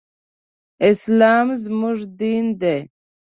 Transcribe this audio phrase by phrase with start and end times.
[0.89, 2.77] اسلام زموږ دين دی.